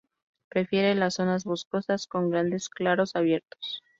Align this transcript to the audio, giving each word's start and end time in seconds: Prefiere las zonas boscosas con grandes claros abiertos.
Prefiere 0.49 0.95
las 0.95 1.13
zonas 1.13 1.43
boscosas 1.43 2.07
con 2.07 2.31
grandes 2.31 2.69
claros 2.69 3.15
abiertos. 3.15 3.83